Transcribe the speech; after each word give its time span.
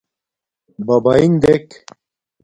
بَبݳئݣ 0.85 1.31
دݵک. 1.41 1.67